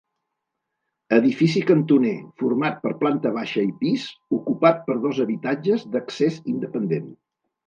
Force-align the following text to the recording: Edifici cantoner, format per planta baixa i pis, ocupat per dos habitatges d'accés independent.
Edifici 1.17 1.61
cantoner, 1.71 2.13
format 2.43 2.79
per 2.85 2.93
planta 3.03 3.33
baixa 3.35 3.67
i 3.67 3.69
pis, 3.83 4.07
ocupat 4.39 4.83
per 4.89 4.97
dos 5.05 5.21
habitatges 5.27 5.87
d'accés 5.97 6.41
independent. 6.57 7.09